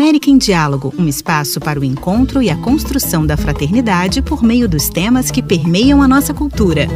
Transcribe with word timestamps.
América 0.00 0.30
em 0.30 0.38
Diálogo, 0.38 0.94
um 0.98 1.06
espaço 1.06 1.60
para 1.60 1.78
o 1.78 1.84
encontro 1.84 2.42
e 2.42 2.48
a 2.48 2.56
construção 2.56 3.26
da 3.26 3.36
fraternidade 3.36 4.22
por 4.22 4.42
meio 4.42 4.66
dos 4.66 4.88
temas 4.88 5.30
que 5.30 5.42
permeiam 5.42 6.00
a 6.00 6.08
nossa 6.08 6.32
cultura. 6.32 6.88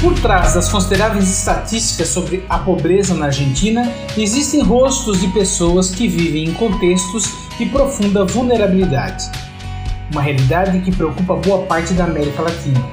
Por 0.00 0.14
trás 0.20 0.54
das 0.54 0.68
consideráveis 0.68 1.30
estatísticas 1.30 2.08
sobre 2.08 2.44
a 2.48 2.58
pobreza 2.58 3.14
na 3.14 3.26
Argentina, 3.26 3.88
existem 4.18 4.60
rostos 4.60 5.20
de 5.20 5.28
pessoas 5.28 5.90
que 5.90 6.08
vivem 6.08 6.48
em 6.48 6.52
contextos 6.52 7.32
de 7.56 7.66
profunda 7.66 8.24
vulnerabilidade. 8.24 9.49
Uma 10.10 10.22
realidade 10.22 10.80
que 10.80 10.90
preocupa 10.90 11.36
boa 11.36 11.66
parte 11.66 11.94
da 11.94 12.04
América 12.04 12.42
Latina. 12.42 12.84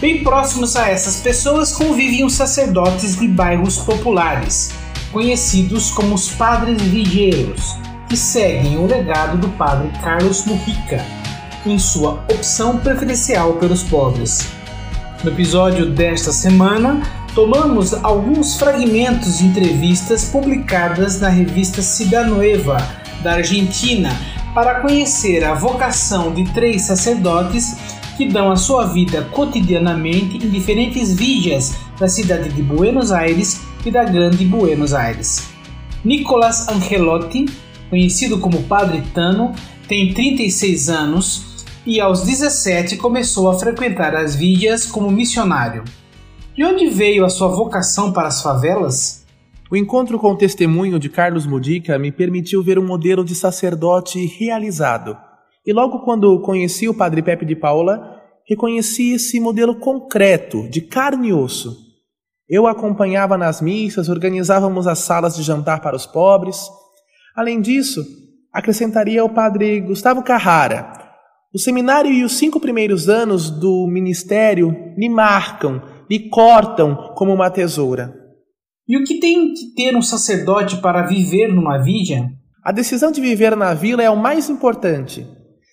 Bem 0.00 0.22
próximos 0.22 0.76
a 0.76 0.88
essas 0.88 1.20
pessoas 1.20 1.72
convivem 1.72 2.24
os 2.24 2.34
sacerdotes 2.34 3.18
de 3.18 3.26
bairros 3.26 3.78
populares, 3.78 4.70
conhecidos 5.10 5.90
como 5.90 6.14
os 6.14 6.30
Padres 6.30 6.80
Vigeiros, 6.82 7.76
que 8.08 8.16
seguem 8.16 8.76
o 8.78 8.86
legado 8.86 9.38
do 9.38 9.48
padre 9.48 9.90
Carlos 10.02 10.44
Mujica, 10.44 11.04
em 11.66 11.78
sua 11.78 12.24
opção 12.32 12.78
preferencial 12.78 13.54
pelos 13.54 13.82
pobres. 13.82 14.48
No 15.24 15.30
episódio 15.30 15.90
desta 15.90 16.30
semana, 16.30 17.02
tomamos 17.34 17.92
alguns 17.92 18.56
fragmentos 18.56 19.38
de 19.38 19.46
entrevistas 19.46 20.26
publicadas 20.26 21.20
na 21.20 21.28
revista 21.28 21.82
Cidanueva, 21.82 22.76
da 23.22 23.32
Argentina, 23.32 24.16
para 24.58 24.80
conhecer 24.80 25.44
a 25.44 25.54
vocação 25.54 26.34
de 26.34 26.44
três 26.52 26.82
sacerdotes 26.82 27.76
que 28.16 28.26
dão 28.26 28.50
a 28.50 28.56
sua 28.56 28.86
vida 28.86 29.22
cotidianamente 29.26 30.36
em 30.36 30.50
diferentes 30.50 31.14
villas 31.14 31.76
da 31.96 32.08
cidade 32.08 32.48
de 32.48 32.60
Buenos 32.60 33.12
Aires 33.12 33.60
e 33.86 33.90
da 33.92 34.02
Grande 34.02 34.44
Buenos 34.44 34.92
Aires. 34.92 35.48
Nicolas 36.04 36.68
Angelotti, 36.68 37.46
conhecido 37.88 38.40
como 38.40 38.64
Padre 38.64 39.04
Tano, 39.14 39.52
tem 39.86 40.12
36 40.12 40.88
anos 40.88 41.64
e 41.86 42.00
aos 42.00 42.24
17 42.24 42.96
começou 42.96 43.48
a 43.48 43.56
frequentar 43.56 44.16
as 44.16 44.34
vilhas 44.34 44.84
como 44.84 45.08
missionário. 45.08 45.84
De 46.56 46.64
onde 46.64 46.88
veio 46.88 47.24
a 47.24 47.28
sua 47.28 47.46
vocação 47.46 48.12
para 48.12 48.26
as 48.26 48.42
favelas? 48.42 49.24
O 49.70 49.76
encontro 49.76 50.18
com 50.18 50.32
o 50.32 50.36
testemunho 50.36 50.98
de 50.98 51.10
Carlos 51.10 51.46
Mudica 51.46 51.98
me 51.98 52.10
permitiu 52.10 52.62
ver 52.62 52.78
um 52.78 52.86
modelo 52.86 53.22
de 53.22 53.34
sacerdote 53.34 54.24
realizado. 54.24 55.16
E 55.66 55.72
logo 55.72 56.00
quando 56.04 56.40
conheci 56.40 56.88
o 56.88 56.94
Padre 56.94 57.20
Pepe 57.20 57.44
de 57.44 57.54
Paula, 57.54 58.18
reconheci 58.48 59.12
esse 59.12 59.38
modelo 59.38 59.78
concreto, 59.78 60.66
de 60.70 60.80
carne 60.80 61.28
e 61.28 61.32
osso. 61.34 61.76
Eu 62.48 62.66
acompanhava 62.66 63.36
nas 63.36 63.60
missas, 63.60 64.08
organizávamos 64.08 64.86
as 64.86 65.00
salas 65.00 65.36
de 65.36 65.42
jantar 65.42 65.82
para 65.82 65.94
os 65.94 66.06
pobres. 66.06 66.66
Além 67.36 67.60
disso, 67.60 68.02
acrescentaria 68.50 69.22
o 69.22 69.28
Padre 69.28 69.82
Gustavo 69.82 70.22
Carrara, 70.22 71.08
o 71.52 71.58
seminário 71.58 72.10
e 72.10 72.24
os 72.24 72.36
cinco 72.36 72.60
primeiros 72.60 73.08
anos 73.08 73.50
do 73.50 73.86
ministério 73.86 74.70
me 74.98 75.08
marcam, 75.08 75.82
me 76.08 76.28
cortam 76.28 77.14
como 77.14 77.32
uma 77.32 77.50
tesoura. 77.50 78.27
E 78.88 78.96
o 78.96 79.04
que 79.04 79.20
tem 79.20 79.52
que 79.52 79.74
ter 79.74 79.94
um 79.94 80.00
sacerdote 80.00 80.78
para 80.78 81.02
viver 81.02 81.48
numa 81.48 81.76
vila? 81.76 82.30
A 82.64 82.72
decisão 82.72 83.12
de 83.12 83.20
viver 83.20 83.54
na 83.54 83.74
vila 83.74 84.02
é 84.02 84.08
o 84.08 84.16
mais 84.16 84.48
importante. 84.48 85.26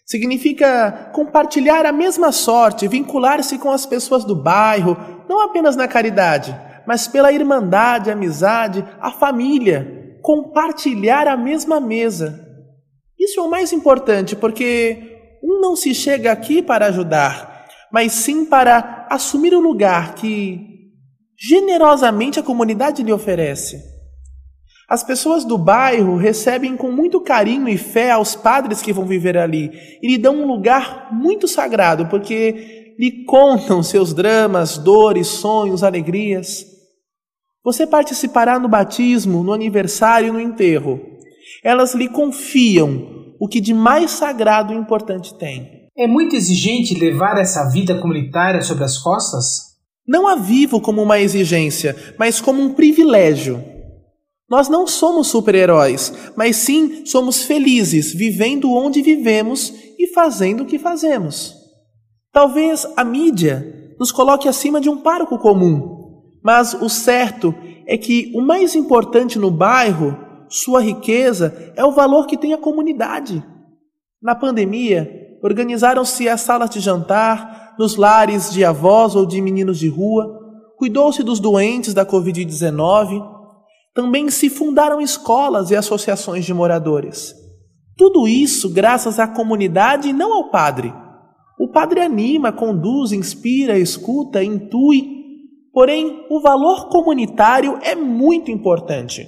Significa 0.06 1.12
compartilhar 1.14 1.86
a 1.86 1.94
mesma 1.94 2.34
sorte, 2.34 2.90
vincular-se 2.90 3.58
com 3.58 3.72
as 3.72 3.86
pessoas 3.86 4.26
do 4.26 4.36
bairro, 4.36 4.98
não 5.30 5.42
apenas 5.42 5.78
na 5.78 5.88
caridade, 5.88 6.54
mas 6.86 7.08
pela 7.08 7.32
irmandade, 7.32 8.12
amizade, 8.12 8.86
a 9.00 9.10
família, 9.10 10.18
compartilhar 10.22 11.26
a 11.26 11.38
mesma 11.38 11.80
mesa. 11.80 12.46
Isso 13.18 13.40
é 13.40 13.44
o 13.44 13.50
mais 13.50 13.72
importante 13.72 14.36
porque 14.36 15.38
um 15.42 15.62
não 15.62 15.78
se 15.78 15.96
chega 15.96 16.34
aqui 16.34 16.62
para 16.62 16.88
ajudar, 16.88 17.66
mas 17.90 18.12
sim 18.12 18.44
para 18.46 19.08
assumir 19.10 19.54
o 19.54 19.62
lugar 19.62 20.16
que 20.16 20.75
generosamente 21.48 22.40
a 22.40 22.44
comunidade 22.44 23.04
lhe 23.04 23.14
oferece. 23.14 23.84
As 24.88 25.04
pessoas 25.04 25.44
do 25.44 25.58
bairro 25.58 26.16
recebem 26.16 26.78
com 26.78 26.92
muito 26.92 27.20
carinho 27.20 27.68
e 27.68 27.78
fé 27.78 28.12
aos 28.12 28.36
padres 28.36 28.82
que 28.82 28.94
vão 28.94 29.06
viver 29.06 29.38
ali 29.38 29.72
e 30.02 30.08
lhe 30.08 30.18
dão 30.18 30.36
um 30.36 30.48
lugar 30.48 31.10
muito 31.12 31.48
sagrado, 31.48 32.06
porque 32.08 32.94
lhe 32.98 33.26
contam 33.26 33.82
seus 33.82 34.14
dramas, 34.14 34.78
dores, 34.78 35.28
sonhos, 35.28 35.84
alegrias. 35.84 36.66
Você 37.64 37.88
participará 37.88 38.60
no 38.60 38.70
batismo, 38.70 39.44
no 39.44 39.54
aniversário 39.54 40.30
e 40.30 40.32
no 40.32 40.40
enterro. 40.40 41.02
Elas 41.64 41.96
lhe 41.96 42.08
confiam 42.08 43.36
o 43.40 43.48
que 43.48 43.60
de 43.60 43.74
mais 43.74 44.12
sagrado 44.12 44.72
e 44.72 44.78
importante 44.78 45.36
tem. 45.38 45.90
É 45.98 46.08
muito 46.08 46.36
exigente 46.36 46.94
levar 46.94 47.38
essa 47.40 47.70
vida 47.72 48.00
comunitária 48.00 48.62
sobre 48.62 48.84
as 48.84 48.98
costas? 49.00 49.75
Não 50.08 50.28
a 50.28 50.36
vivo 50.36 50.80
como 50.80 51.02
uma 51.02 51.20
exigência, 51.20 51.96
mas 52.18 52.40
como 52.40 52.62
um 52.62 52.74
privilégio. 52.74 53.64
Nós 54.48 54.70
não 54.70 54.86
somos 54.86 55.28
super-heróis, 55.28 56.14
mas 56.36 56.58
sim 56.58 57.06
somos 57.06 57.44
felizes 57.44 58.14
vivendo 58.14 58.72
onde 58.72 59.02
vivemos 59.02 59.74
e 59.98 60.08
fazendo 60.08 60.62
o 60.62 60.66
que 60.66 60.78
fazemos. 60.78 61.56
Talvez 62.32 62.86
a 62.96 63.04
mídia 63.04 63.96
nos 64.00 64.12
coloque 64.12 64.48
acima 64.48 64.80
de 64.80 64.90
um 64.90 64.98
pároco 64.98 65.40
comum, 65.40 66.22
mas 66.44 66.76
o 66.76 66.90
certo 66.90 67.56
é 67.88 67.98
que 67.98 68.32
o 68.36 68.42
mais 68.42 68.76
importante 68.76 69.40
no 69.40 69.50
bairro 69.50 70.26
sua 70.48 70.82
riqueza 70.82 71.74
é 71.76 71.84
o 71.84 71.92
valor 71.92 72.28
que 72.28 72.38
tem 72.38 72.54
a 72.54 72.58
comunidade. 72.58 73.44
Na 74.22 74.36
pandemia, 74.36 75.25
organizaram-se 75.46 76.28
as 76.28 76.42
salas 76.42 76.72
de 76.72 76.80
jantar 76.80 77.76
nos 77.78 77.96
lares 77.96 78.52
de 78.52 78.66
avós 78.66 79.16
ou 79.16 79.28
de 79.28 79.40
meninos 79.40 79.78
de 79.78 79.88
rua, 79.88 80.40
cuidou-se 80.76 81.22
dos 81.22 81.40
doentes 81.40 81.94
da 81.94 82.04
Covid-19, 82.04 83.24
também 83.94 84.30
se 84.32 84.50
fundaram 84.50 85.00
escolas 85.00 85.70
e 85.70 85.76
associações 85.76 86.46
de 86.46 86.54
moradores. 86.54 87.36
Tudo 87.96 88.28
isso 88.28 88.74
graças 88.74 89.20
à 89.20 89.28
comunidade 89.28 90.10
e 90.10 90.14
não 90.14 90.34
ao 90.34 90.50
padre. 90.50 90.92
O 91.60 91.70
padre 91.72 92.02
anima, 92.02 92.52
conduz, 92.52 93.12
inspira, 93.12 93.78
escuta, 93.78 94.44
intui, 94.44 95.08
porém 95.72 96.26
o 96.28 96.42
valor 96.42 96.90
comunitário 96.90 97.78
é 97.84 97.94
muito 97.94 98.50
importante. 98.50 99.28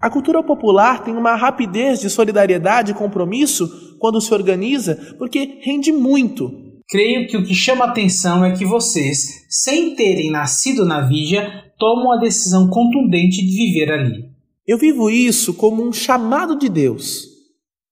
A 0.00 0.08
cultura 0.08 0.40
popular 0.40 1.02
tem 1.02 1.16
uma 1.16 1.34
rapidez 1.34 1.98
de 1.98 2.08
solidariedade 2.08 2.92
e 2.92 2.94
compromisso 2.94 3.87
quando 3.98 4.20
se 4.20 4.32
organiza, 4.32 5.14
porque 5.18 5.58
rende 5.62 5.92
muito. 5.92 6.50
Creio 6.88 7.28
que 7.28 7.36
o 7.36 7.44
que 7.44 7.54
chama 7.54 7.84
atenção 7.84 8.44
é 8.44 8.56
que 8.56 8.64
vocês, 8.64 9.46
sem 9.50 9.94
terem 9.94 10.30
nascido 10.30 10.86
na 10.86 11.02
Vigia, 11.06 11.46
tomam 11.78 12.12
a 12.12 12.16
decisão 12.16 12.68
contundente 12.68 13.44
de 13.44 13.54
viver 13.54 13.92
ali. 13.92 14.24
Eu 14.66 14.78
vivo 14.78 15.10
isso 15.10 15.54
como 15.54 15.86
um 15.86 15.92
chamado 15.92 16.58
de 16.58 16.68
Deus. 16.68 17.26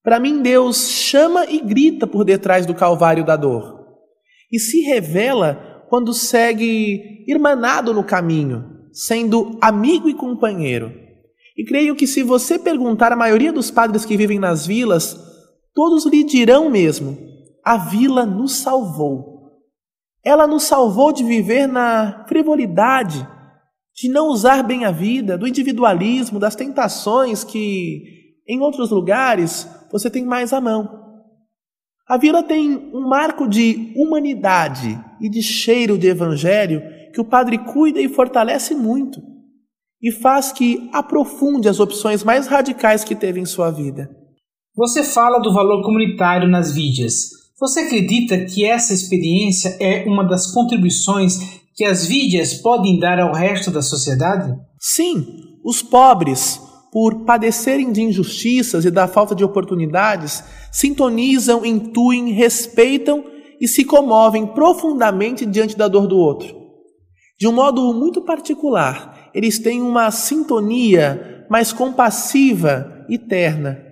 Para 0.03 0.21
mim, 0.21 0.41
Deus 0.41 0.89
chama 0.89 1.45
e 1.51 1.61
grita 1.61 2.07
por 2.07 2.25
detrás 2.25 2.65
do 2.65 2.75
calvário 2.75 3.25
da 3.25 3.37
dor. 3.37 3.85
E 4.53 4.59
se 4.59 4.81
revela 4.81 5.85
quando 5.89 6.15
segue 6.15 7.25
irmanado 7.27 7.93
no 7.93 8.05
caminho, 8.05 8.65
sendo 8.93 9.59
amigo 9.61 10.09
e 10.09 10.15
companheiro. 10.15 10.93
E 11.57 11.65
creio 11.65 11.97
que 11.97 12.07
se 12.07 12.23
você 12.23 12.59
perguntar 12.59 13.13
à 13.13 13.17
maioria 13.17 13.53
dos 13.53 13.71
padres 13.71 14.05
que 14.05 14.17
vivem 14.17 14.39
nas 14.39 14.67
vilas, 14.67 15.19
todos 15.77 16.07
lhe 16.07 16.25
dirão 16.25 16.71
mesmo: 16.71 17.17
a 17.63 17.77
vila 17.77 18.25
nos 18.25 18.57
salvou. 18.57 19.37
Ela 20.25 20.47
nos 20.47 20.65
salvou 20.65 21.13
de 21.13 21.23
viver 21.23 21.69
na 21.69 22.25
frivolidade, 22.27 23.25
de 23.95 24.09
não 24.09 24.27
usar 24.27 24.65
bem 24.65 24.85
a 24.85 24.91
vida, 24.91 25.39
do 25.39 25.47
individualismo, 25.47 26.41
das 26.41 26.57
tentações 26.57 27.45
que 27.45 28.03
em 28.49 28.61
outros 28.61 28.91
lugares 28.91 29.69
você 29.93 30.11
tem 30.11 30.25
mais 30.25 30.53
à 30.53 30.61
mão. 30.61 31.05
A 32.09 32.17
vila 32.17 32.43
tem 32.43 32.91
um 32.95 33.09
marco 33.09 33.49
de 33.49 33.93
humanidade 33.97 34.99
e 35.21 35.29
de 35.29 35.43
cheiro 35.43 35.99
de 35.99 36.09
evangelho 36.09 36.83
que 37.13 37.21
o 37.21 37.25
padre 37.25 37.59
cuida 37.59 38.01
e 38.01 38.09
fortalece 38.09 38.75
muito 38.75 39.21
e 40.03 40.13
faz 40.13 40.53
que 40.53 40.89
aprofunde 40.93 41.69
as 41.69 41.81
opções 41.81 42.23
mais 42.23 42.47
radicais 42.47 43.03
que 43.03 43.15
teve 43.15 43.41
em 43.41 43.47
sua 43.47 43.71
vida. 43.71 44.09
Você 44.77 45.03
fala 45.03 45.39
do 45.39 45.55
valor 45.55 45.83
comunitário 45.83 46.47
nas 46.47 46.71
vídeas. 46.71 47.31
Você 47.59 47.81
acredita 47.81 48.45
que 48.45 48.63
essa 48.63 48.93
experiência 48.93 49.75
é 49.81 50.05
uma 50.07 50.23
das 50.23 50.53
contribuições 50.53 51.63
que 51.75 51.83
as 51.83 52.05
vídeas 52.05 52.53
podem 52.53 52.99
dar 53.01 53.19
ao 53.19 53.33
resto 53.33 53.71
da 53.71 53.81
sociedade? 53.81 54.55
Sim, 54.79 55.27
os 55.65 55.81
pobres, 55.83 56.61
por 56.93 57.25
padecerem 57.25 57.91
de 57.91 58.03
injustiças 58.03 58.85
e 58.85 58.91
da 58.91 59.09
falta 59.09 59.35
de 59.35 59.43
oportunidades, 59.43 60.45
sintonizam, 60.71 61.65
intuem, 61.65 62.33
respeitam 62.33 63.25
e 63.59 63.67
se 63.67 63.83
comovem 63.83 64.47
profundamente 64.47 65.47
diante 65.47 65.75
da 65.75 65.89
dor 65.89 66.07
do 66.07 66.19
outro. 66.19 66.55
De 67.41 67.49
um 67.49 67.53
modo 67.53 67.95
muito 67.95 68.21
particular, 68.21 69.31
eles 69.35 69.59
têm 69.59 69.81
uma 69.81 70.11
sintonia 70.11 71.47
mais 71.49 71.73
compassiva 71.73 73.07
e 73.09 73.17
terna, 73.17 73.86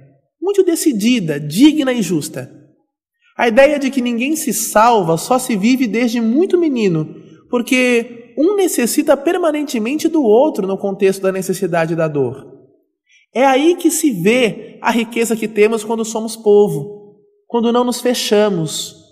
muito 0.45 0.63
decidida, 0.63 1.41
digna 1.41 1.93
e 1.93 2.03
justa. 2.03 2.51
A 3.37 3.49
ideia 3.49 3.79
de 3.79 3.91
que 3.91 4.03
ninguém 4.03 4.37
se 4.37 4.53
salva 4.53 5.17
só 5.17 5.39
se 5.39 5.57
vive 5.57 5.87
desde 5.87 6.21
muito 6.21 6.59
menino, 6.59 7.17
porque 7.51 8.35
um 8.39 8.55
necessita 8.55 9.17
permanentemente 9.17 10.07
do 10.09 10.23
outro 10.23 10.67
no 10.67 10.77
contexto 10.77 11.23
da 11.23 11.33
necessidade 11.33 11.95
e 11.95 11.97
da 11.97 12.07
dor. 12.07 12.53
É 13.35 13.45
aí 13.45 13.75
que 13.75 13.91
se 13.91 14.11
vê 14.11 14.79
a 14.81 14.91
riqueza 14.91 15.35
que 15.35 15.49
temos 15.49 15.83
quando 15.83 16.05
somos 16.05 16.37
povo, 16.37 17.17
quando 17.49 17.73
não 17.73 17.83
nos 17.83 18.01
fechamos, 18.01 19.05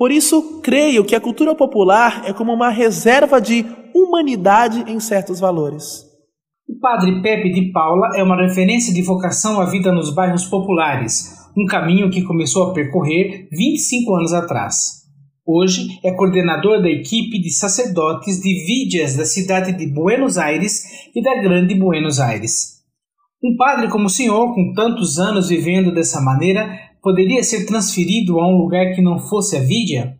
por 0.00 0.10
isso, 0.10 0.62
creio 0.62 1.04
que 1.04 1.14
a 1.14 1.20
cultura 1.20 1.54
popular 1.54 2.22
é 2.24 2.32
como 2.32 2.54
uma 2.54 2.70
reserva 2.70 3.38
de 3.38 3.66
humanidade 3.94 4.90
em 4.90 4.98
certos 4.98 5.38
valores. 5.38 6.09
Padre 6.80 7.20
Pepe 7.20 7.52
de 7.52 7.70
Paula 7.72 8.16
é 8.16 8.22
uma 8.22 8.40
referência 8.40 8.92
de 8.94 9.02
vocação 9.02 9.60
à 9.60 9.66
vida 9.66 9.92
nos 9.92 10.14
bairros 10.14 10.46
populares, 10.46 11.36
um 11.54 11.66
caminho 11.66 12.10
que 12.10 12.22
começou 12.22 12.62
a 12.62 12.72
percorrer 12.72 13.48
25 13.52 14.14
anos 14.14 14.32
atrás. 14.32 15.02
Hoje 15.46 15.88
é 16.02 16.10
coordenador 16.12 16.80
da 16.80 16.88
equipe 16.88 17.38
de 17.38 17.50
sacerdotes 17.50 18.40
de 18.40 18.64
vídeas 18.64 19.14
da 19.14 19.26
cidade 19.26 19.76
de 19.76 19.92
Buenos 19.92 20.38
Aires 20.38 20.82
e 21.14 21.22
da 21.22 21.42
Grande 21.42 21.74
Buenos 21.74 22.18
Aires. 22.18 22.80
Um 23.44 23.56
padre 23.58 23.90
como 23.90 24.06
o 24.06 24.10
senhor, 24.10 24.54
com 24.54 24.72
tantos 24.72 25.18
anos 25.18 25.50
vivendo 25.50 25.92
dessa 25.92 26.18
maneira, 26.22 26.66
poderia 27.02 27.42
ser 27.42 27.66
transferido 27.66 28.40
a 28.40 28.48
um 28.48 28.56
lugar 28.56 28.94
que 28.94 29.02
não 29.02 29.18
fosse 29.18 29.54
a 29.54 29.60
Vídia? 29.60 30.16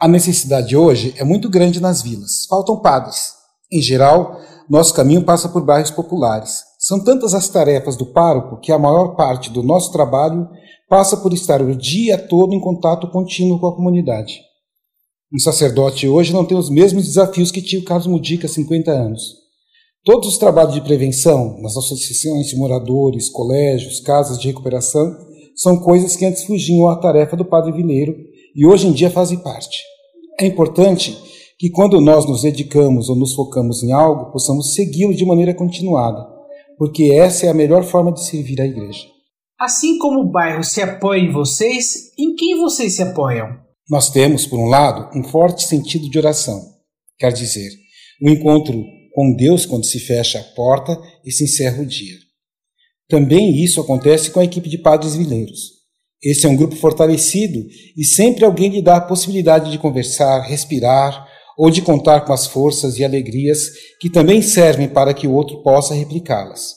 A 0.00 0.08
necessidade 0.08 0.74
hoje 0.74 1.12
é 1.18 1.24
muito 1.24 1.50
grande 1.50 1.80
nas 1.80 2.00
vilas. 2.02 2.46
Faltam 2.48 2.80
padres. 2.80 3.34
Em 3.70 3.80
geral, 3.80 4.38
nosso 4.72 4.94
caminho 4.94 5.22
passa 5.22 5.50
por 5.50 5.62
bairros 5.62 5.90
populares. 5.90 6.62
São 6.78 7.04
tantas 7.04 7.34
as 7.34 7.46
tarefas 7.46 7.94
do 7.94 8.06
pároco 8.06 8.58
que 8.58 8.72
a 8.72 8.78
maior 8.78 9.14
parte 9.16 9.50
do 9.50 9.62
nosso 9.62 9.92
trabalho 9.92 10.48
passa 10.88 11.14
por 11.14 11.34
estar 11.34 11.60
o 11.60 11.76
dia 11.76 12.16
todo 12.16 12.54
em 12.54 12.60
contato 12.60 13.06
contínuo 13.10 13.60
com 13.60 13.66
a 13.66 13.76
comunidade. 13.76 14.40
Um 15.30 15.38
sacerdote 15.38 16.08
hoje 16.08 16.32
não 16.32 16.46
tem 16.46 16.56
os 16.56 16.70
mesmos 16.70 17.04
desafios 17.04 17.50
que 17.50 17.60
tinha 17.60 17.82
o 17.82 17.84
Carlos 17.84 18.06
Mudica 18.06 18.46
há 18.46 18.48
50 18.48 18.90
anos. 18.90 19.34
Todos 20.06 20.30
os 20.30 20.38
trabalhos 20.38 20.72
de 20.72 20.80
prevenção 20.80 21.60
nas 21.60 21.76
associações 21.76 22.46
de 22.46 22.56
moradores, 22.56 23.28
colégios, 23.28 24.00
casas 24.00 24.38
de 24.38 24.48
recuperação 24.48 25.14
são 25.54 25.80
coisas 25.80 26.16
que 26.16 26.24
antes 26.24 26.44
fugiam 26.44 26.88
à 26.88 26.96
tarefa 26.96 27.36
do 27.36 27.44
padre 27.44 27.72
vileiro 27.72 28.16
e 28.56 28.64
hoje 28.64 28.86
em 28.86 28.92
dia 28.92 29.10
fazem 29.10 29.38
parte. 29.38 29.82
É 30.40 30.46
importante 30.46 31.14
que 31.62 31.70
quando 31.70 32.00
nós 32.00 32.26
nos 32.26 32.42
dedicamos 32.42 33.08
ou 33.08 33.14
nos 33.14 33.36
focamos 33.36 33.84
em 33.84 33.92
algo, 33.92 34.32
possamos 34.32 34.74
segui-lo 34.74 35.14
de 35.14 35.24
maneira 35.24 35.54
continuada, 35.54 36.26
porque 36.76 37.14
essa 37.14 37.46
é 37.46 37.50
a 37.50 37.54
melhor 37.54 37.84
forma 37.84 38.10
de 38.10 38.26
servir 38.26 38.60
a 38.60 38.66
igreja. 38.66 39.06
Assim 39.60 39.96
como 39.96 40.22
o 40.22 40.28
bairro 40.28 40.64
se 40.64 40.82
apoia 40.82 41.20
em 41.20 41.30
vocês, 41.30 42.10
em 42.18 42.34
quem 42.34 42.58
vocês 42.58 42.96
se 42.96 43.02
apoiam? 43.04 43.60
Nós 43.88 44.10
temos, 44.10 44.44
por 44.44 44.58
um 44.58 44.66
lado, 44.66 45.16
um 45.16 45.22
forte 45.22 45.62
sentido 45.62 46.10
de 46.10 46.18
oração, 46.18 46.60
quer 47.16 47.32
dizer, 47.32 47.70
o 48.20 48.28
um 48.28 48.32
encontro 48.32 48.82
com 49.14 49.32
Deus 49.36 49.64
quando 49.64 49.86
se 49.86 50.00
fecha 50.00 50.40
a 50.40 50.54
porta 50.56 51.00
e 51.24 51.30
se 51.30 51.44
encerra 51.44 51.80
o 51.80 51.86
dia. 51.86 52.16
Também 53.08 53.62
isso 53.62 53.80
acontece 53.80 54.32
com 54.32 54.40
a 54.40 54.44
equipe 54.44 54.68
de 54.68 54.78
padres 54.78 55.14
vileiros. 55.14 55.60
Esse 56.20 56.44
é 56.44 56.48
um 56.48 56.56
grupo 56.56 56.74
fortalecido 56.74 57.64
e 57.96 58.04
sempre 58.04 58.44
alguém 58.44 58.68
lhe 58.68 58.82
dá 58.82 58.96
a 58.96 59.00
possibilidade 59.00 59.70
de 59.70 59.78
conversar, 59.78 60.40
respirar 60.40 61.30
ou 61.62 61.70
de 61.70 61.80
contar 61.80 62.22
com 62.22 62.32
as 62.32 62.44
forças 62.44 62.98
e 62.98 63.04
alegrias 63.04 63.70
que 64.00 64.10
também 64.10 64.42
servem 64.42 64.88
para 64.88 65.14
que 65.14 65.28
o 65.28 65.32
outro 65.32 65.62
possa 65.62 65.94
replicá-las. 65.94 66.74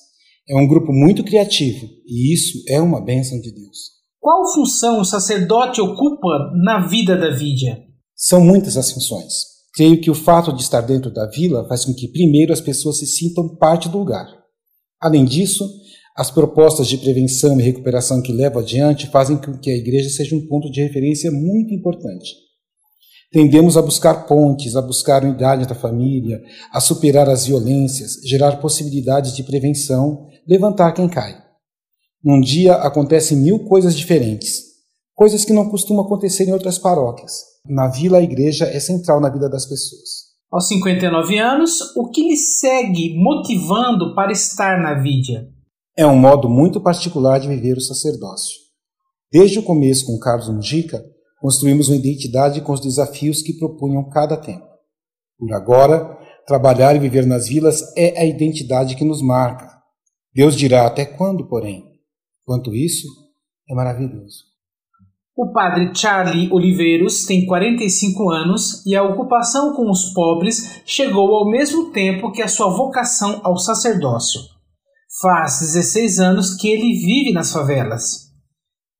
É 0.48 0.56
um 0.56 0.68
grupo 0.68 0.94
muito 0.94 1.24
criativo 1.24 1.88
e 2.06 2.32
isso 2.32 2.64
é 2.68 2.80
uma 2.80 3.04
bênção 3.04 3.42
de 3.42 3.52
Deus. 3.52 3.78
Qual 4.20 4.46
função 4.54 5.02
o 5.02 5.04
sacerdote 5.04 5.82
ocupa 5.82 6.52
na 6.64 6.86
vida 6.86 7.18
da 7.18 7.32
Vídia? 7.32 7.80
São 8.16 8.40
muitas 8.46 8.78
as 8.78 8.92
funções. 8.92 9.34
Creio 9.74 10.00
que 10.00 10.12
o 10.12 10.16
fato 10.16 10.54
de 10.54 10.62
estar 10.62 10.82
dentro 10.82 11.12
da 11.12 11.26
vila 11.32 11.68
faz 11.68 11.84
com 11.84 11.94
que, 11.96 12.08
primeiro, 12.08 12.54
as 12.54 12.62
pessoas 12.62 13.00
se 13.00 13.08
sintam 13.08 13.56
parte 13.56 13.90
do 13.90 13.98
lugar. 13.98 14.28
Além 15.02 15.26
disso, 15.26 15.68
as 16.16 16.30
propostas 16.30 16.88
de 16.88 17.00
prevenção 17.00 17.60
e 17.60 17.64
recuperação 17.64 18.22
que 18.22 18.32
levo 18.32 18.60
adiante 18.60 19.08
fazem 19.08 19.38
com 19.38 19.58
que 19.58 19.72
a 19.72 19.76
igreja 19.76 20.12
seja 20.12 20.36
um 20.36 20.46
ponto 20.46 20.70
de 20.70 20.84
referência 20.84 21.32
muito 21.32 21.74
importante. 21.74 22.45
Tendemos 23.36 23.76
a 23.76 23.82
buscar 23.82 24.28
pontes, 24.28 24.78
a 24.78 24.82
buscar 24.82 25.26
unidade 25.26 25.68
da 25.68 25.76
família, 25.76 26.42
a 26.72 26.80
superar 26.80 27.28
as 27.28 27.46
violências, 27.46 28.14
gerar 28.24 28.62
possibilidades 28.62 29.36
de 29.36 29.44
prevenção, 29.44 30.30
levantar 30.48 30.94
quem 30.94 31.10
cai. 31.10 31.36
Num 32.24 32.40
dia 32.40 32.76
acontecem 32.76 33.38
mil 33.38 33.66
coisas 33.66 33.94
diferentes, 33.94 34.62
coisas 35.14 35.44
que 35.44 35.52
não 35.52 35.68
costumam 35.68 36.06
acontecer 36.06 36.48
em 36.48 36.54
outras 36.54 36.78
paróquias. 36.78 37.34
Na 37.68 37.90
vila, 37.90 38.20
a 38.20 38.24
igreja 38.24 38.68
é 38.68 38.80
central 38.80 39.20
na 39.20 39.30
vida 39.30 39.50
das 39.50 39.66
pessoas. 39.66 40.32
Aos 40.50 40.70
59 40.70 41.38
anos, 41.38 41.94
o 41.98 42.10
que 42.12 42.30
lhe 42.30 42.38
segue 42.38 43.22
motivando 43.22 44.16
para 44.16 44.32
estar 44.32 44.82
na 44.82 44.94
vida? 45.02 45.46
É 45.98 46.08
um 46.08 46.16
modo 46.16 46.50
muito 46.50 46.80
particular 46.80 47.42
de 47.42 47.50
viver 47.50 47.76
o 47.76 47.82
sacerdócio. 47.82 48.56
Desde 49.30 49.60
o 49.60 49.64
começo 49.64 50.06
com 50.06 50.18
Carlos 50.20 50.48
Mujica, 50.48 51.04
construímos 51.46 51.90
uma 51.90 51.98
identidade 51.98 52.60
com 52.62 52.74
os 52.74 52.82
desafios 52.82 53.44
que 53.44 53.54
propunham 53.54 54.10
cada 54.10 54.36
tempo. 54.36 54.66
Por 55.38 55.54
agora, 55.54 56.18
trabalhar 56.48 56.96
e 56.96 57.00
viver 57.00 57.24
nas 57.24 57.48
vilas 57.48 57.84
é 57.96 58.20
a 58.20 58.26
identidade 58.26 58.96
que 58.96 59.06
nos 59.06 59.22
marca. 59.22 59.70
Deus 60.34 60.56
dirá 60.56 60.88
até 60.88 61.06
quando, 61.06 61.48
porém. 61.48 61.84
Quanto 62.44 62.74
isso, 62.74 63.08
é 63.70 63.76
maravilhoso. 63.76 64.38
O 65.38 65.52
padre 65.52 65.94
Charlie 65.94 66.52
Oliveiros 66.52 67.26
tem 67.26 67.46
45 67.46 68.28
anos 68.32 68.84
e 68.84 68.96
a 68.96 69.04
ocupação 69.04 69.76
com 69.76 69.88
os 69.92 70.14
pobres 70.16 70.82
chegou 70.84 71.36
ao 71.36 71.48
mesmo 71.48 71.92
tempo 71.92 72.32
que 72.32 72.42
a 72.42 72.48
sua 72.48 72.76
vocação 72.76 73.40
ao 73.44 73.56
sacerdócio. 73.60 74.42
Faz 75.22 75.60
16 75.60 76.20
anos 76.20 76.56
que 76.56 76.68
ele 76.68 77.00
vive 77.06 77.32
nas 77.32 77.52
favelas. 77.52 78.25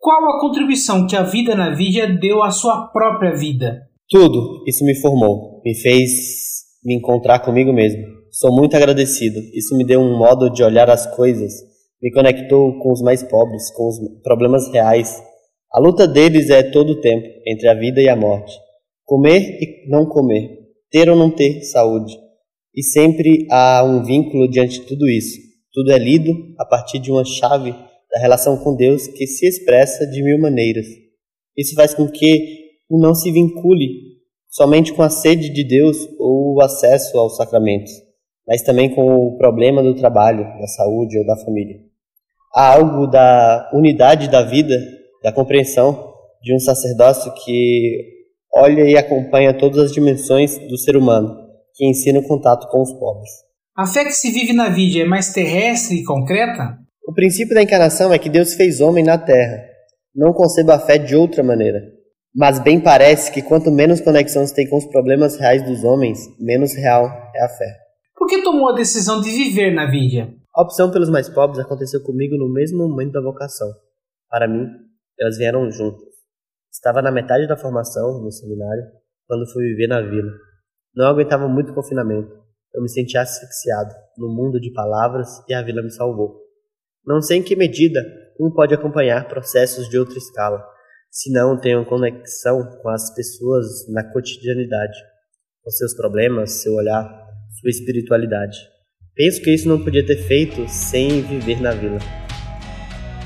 Qual 0.06 0.36
a 0.36 0.40
contribuição 0.40 1.08
que 1.08 1.16
a 1.16 1.24
vida 1.24 1.56
na 1.56 1.74
Vídia 1.74 2.06
deu 2.06 2.44
à 2.44 2.52
sua 2.52 2.90
própria 2.90 3.36
vida? 3.36 3.88
Tudo. 4.08 4.64
Isso 4.68 4.86
me 4.86 4.94
formou, 4.94 5.64
me 5.66 5.74
fez 5.74 6.12
me 6.84 6.94
encontrar 6.94 7.40
comigo 7.40 7.74
mesmo. 7.74 8.04
Sou 8.32 8.56
muito 8.56 8.78
agradecido. 8.78 9.40
Isso 9.52 9.76
me 9.76 9.84
deu 9.84 10.00
um 10.00 10.16
modo 10.16 10.52
de 10.52 10.62
olhar 10.62 10.92
as 10.92 11.08
coisas, 11.16 11.54
me 12.00 12.12
conectou 12.12 12.78
com 12.78 12.92
os 12.92 13.02
mais 13.02 13.24
pobres, 13.24 13.72
com 13.72 13.88
os 13.88 13.98
problemas 14.22 14.72
reais. 14.72 15.20
A 15.74 15.80
luta 15.80 16.08
deles 16.08 16.52
é 16.52 16.62
todo 16.62 16.92
o 16.92 17.02
tempo, 17.02 17.28
entre 17.48 17.68
a 17.68 17.74
vida 17.74 18.00
e 18.00 18.08
a 18.08 18.16
morte. 18.16 18.54
Comer 19.06 19.58
e 19.60 19.90
não 19.90 20.06
comer, 20.06 20.52
ter 20.92 21.10
ou 21.10 21.16
não 21.16 21.32
ter 21.32 21.64
saúde. 21.64 22.16
E 22.76 22.84
sempre 22.84 23.48
há 23.50 23.84
um 23.84 24.04
vínculo 24.04 24.48
diante 24.48 24.82
de 24.82 24.86
tudo 24.86 25.10
isso. 25.10 25.40
Tudo 25.74 25.92
é 25.92 25.98
lido 25.98 26.32
a 26.60 26.66
partir 26.66 27.00
de 27.00 27.12
uma 27.12 27.26
chave 27.26 27.74
da 28.16 28.22
relação 28.22 28.56
com 28.56 28.74
Deus 28.74 29.08
que 29.08 29.28
se 29.28 29.46
expressa 29.46 30.08
de 30.08 30.24
mil 30.24 30.40
maneiras. 30.40 30.86
Isso 31.58 31.76
faz 31.76 31.94
com 31.94 32.08
que 32.08 32.78
não 32.90 33.14
se 33.14 33.30
vincule 33.30 33.90
somente 34.50 34.94
com 34.94 35.04
a 35.04 35.10
sede 35.10 35.50
de 35.50 35.68
Deus 35.68 35.98
ou 36.18 36.56
o 36.56 36.62
acesso 36.62 37.18
aos 37.18 37.36
sacramentos, 37.36 37.92
mas 38.48 38.62
também 38.62 38.96
com 38.96 39.04
o 39.04 39.38
problema 39.38 39.84
do 39.84 39.94
trabalho, 39.94 40.46
da 40.58 40.68
saúde 40.68 41.18
ou 41.20 41.26
da 41.26 41.36
família. 41.44 41.76
Há 42.56 42.76
algo 42.76 43.06
da 43.06 43.70
unidade 43.74 44.30
da 44.30 44.44
vida, 44.44 44.80
da 45.22 45.34
compreensão 45.34 46.14
de 46.42 46.56
um 46.56 46.60
sacerdócio 46.60 47.34
que 47.44 48.14
olha 48.54 48.90
e 48.90 48.96
acompanha 48.96 49.54
todas 49.54 49.80
as 49.80 49.92
dimensões 49.92 50.58
do 50.70 50.78
ser 50.78 50.96
humano, 50.96 51.36
que 51.74 51.86
ensina 51.86 52.20
o 52.20 52.28
contato 52.28 52.70
com 52.70 52.82
os 52.82 52.94
pobres. 52.94 53.30
A 53.76 53.86
fé 53.86 54.06
que 54.06 54.12
se 54.12 54.32
vive 54.32 54.54
na 54.54 54.70
vida 54.70 55.00
é 55.00 55.06
mais 55.06 55.34
terrestre 55.34 55.98
e 55.98 56.04
concreta? 56.06 56.85
O 57.08 57.14
princípio 57.14 57.54
da 57.54 57.62
encarnação 57.62 58.12
é 58.12 58.18
que 58.18 58.30
Deus 58.30 58.56
fez 58.56 58.82
homem 58.82 59.04
na 59.04 59.16
terra. 59.16 59.64
Não 60.14 60.34
conceba 60.34 60.74
a 60.74 60.80
fé 60.80 60.98
de 60.98 61.16
outra 61.16 61.44
maneira. 61.44 61.80
Mas 62.34 62.58
bem 62.60 62.82
parece 62.82 63.32
que 63.32 63.44
quanto 63.44 63.72
menos 63.72 64.02
conexão 64.02 64.46
se 64.46 64.56
tem 64.56 64.68
com 64.68 64.78
os 64.78 64.88
problemas 64.88 65.38
reais 65.38 65.64
dos 65.64 65.84
homens, 65.84 66.18
menos 66.40 66.74
real 66.74 67.06
é 67.36 67.46
a 67.46 67.50
fé. 67.50 67.78
Por 68.16 68.28
que 68.28 68.42
tomou 68.42 68.70
a 68.70 68.76
decisão 68.76 69.22
de 69.22 69.30
viver 69.30 69.72
na 69.72 69.90
vida? 69.90 70.34
A 70.56 70.64
opção 70.64 70.92
pelos 70.92 71.10
mais 71.10 71.30
pobres 71.30 71.60
aconteceu 71.60 72.02
comigo 72.02 72.36
no 72.38 72.52
mesmo 72.52 72.80
momento 72.80 73.12
da 73.12 73.22
vocação. 73.22 73.68
Para 74.28 74.48
mim, 74.48 74.66
elas 75.20 75.38
vieram 75.38 75.70
juntas. 75.70 76.08
Estava 76.74 77.04
na 77.04 77.12
metade 77.12 77.48
da 77.48 77.56
formação, 77.56 78.20
no 78.20 78.32
seminário, 78.32 78.84
quando 79.28 79.50
fui 79.54 79.64
viver 79.64 79.88
na 79.88 80.02
vila. 80.02 80.32
Não 80.96 81.06
aguentava 81.06 81.48
muito 81.48 81.74
confinamento. 81.74 82.32
Eu 82.74 82.82
me 82.82 82.90
senti 82.90 83.16
asfixiado 83.16 83.94
no 84.18 84.28
mundo 84.28 84.60
de 84.60 84.74
palavras 84.74 85.30
e 85.48 85.54
a 85.54 85.62
vila 85.62 85.84
me 85.84 85.92
salvou. 85.92 86.45
Não 87.06 87.22
sei 87.22 87.38
em 87.38 87.44
que 87.44 87.56
medida 87.56 88.02
um 88.40 88.50
pode 88.50 88.74
acompanhar 88.74 89.28
processos 89.28 89.88
de 89.88 89.98
outra 89.98 90.18
escala, 90.18 90.66
se 91.12 91.32
não 91.32 91.56
tenham 91.56 91.86
conexão 91.86 92.64
com 92.82 92.90
as 92.90 93.14
pessoas 93.14 93.88
na 93.90 94.04
cotidianidade, 94.12 94.98
com 95.64 95.70
seus 95.70 95.94
problemas, 95.94 96.64
seu 96.64 96.74
olhar, 96.74 97.04
sua 97.62 97.70
espiritualidade. 97.70 98.58
Penso 99.16 99.40
que 99.42 99.54
isso 99.54 99.70
não 99.70 99.84
podia 99.84 100.06
ter 100.06 100.18
feito 100.18 100.68
sem 100.68 101.22
viver 101.22 101.62
na 101.62 101.72
vila. 101.72 102.00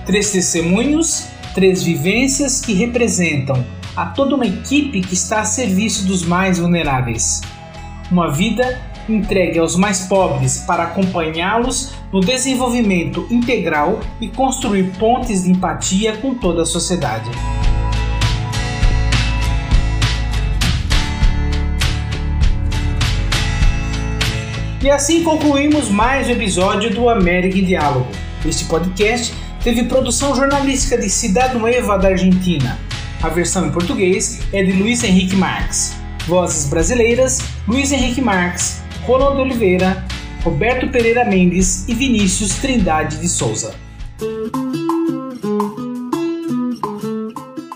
Três 0.06 0.32
testemunhos, 0.32 1.28
três 1.56 1.82
vivências 1.82 2.60
que 2.60 2.74
representam 2.74 3.56
a 3.96 4.08
toda 4.08 4.36
uma 4.36 4.46
equipe 4.46 5.02
que 5.02 5.14
está 5.14 5.40
a 5.40 5.46
serviço 5.46 6.06
dos 6.06 6.26
mais 6.26 6.60
vulneráveis. 6.60 7.42
Uma 8.12 8.32
vida 8.32 8.78
entregue 9.14 9.60
aos 9.60 9.76
mais 9.76 10.02
pobres 10.02 10.60
para 10.68 10.84
acompanhá-los 10.84 11.94
no 12.12 12.20
desenvolvimento 12.20 13.28
integral 13.30 14.00
e 14.20 14.28
construir 14.28 14.92
pontes 14.98 15.44
de 15.44 15.52
empatia 15.52 16.18
com 16.18 16.34
toda 16.34 16.64
a 16.64 16.66
sociedade. 16.66 17.30
E 24.82 24.90
assim 24.90 25.24
concluímos 25.24 25.90
mais 25.90 26.30
um 26.30 26.32
episódio 26.32 26.94
do 26.94 27.10
América 27.10 27.58
em 27.58 27.66
Diálogo. 27.66 28.08
Este 28.46 28.64
podcast 28.64 29.34
teve 29.62 29.84
produção 29.84 30.34
jornalística 30.34 30.98
de 30.98 31.10
Cidade 31.10 31.58
Nueva 31.58 31.98
da 31.98 32.08
Argentina. 32.08 32.80
A 33.22 33.28
versão 33.28 33.68
em 33.68 33.72
português 33.72 34.40
é 34.54 34.64
de 34.64 34.72
Luiz 34.72 35.04
Henrique 35.04 35.36
Marques. 35.36 35.98
Vozes 36.26 36.70
brasileiras: 36.70 37.40
Luiz 37.68 37.92
Henrique 37.92 38.22
Marques, 38.22 38.82
Ronaldo 39.06 39.42
Oliveira, 39.42 40.06
Roberto 40.44 40.88
Pereira 40.90 41.26
Mendes 41.26 41.88
e 41.88 41.94
Vinícius 41.94 42.56
Trindade 42.56 43.18
de 43.18 43.28
Souza. 43.28 43.74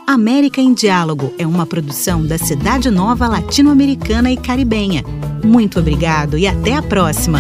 América 0.08 0.62
em 0.62 0.74
Diálogo 0.74 1.34
é 1.40 1.48
uma 1.48 1.66
produção 1.66 2.26
da 2.26 2.38
Cidade 2.38 2.92
Nova 2.92 3.28
Latino-Americana 3.28 4.32
e 4.32 4.38
Caribenha. 4.38 5.04
Muito 5.44 5.80
obrigado 5.80 6.38
e 6.38 6.48
até 6.48 6.76
a 6.76 6.84
próxima! 6.84 7.40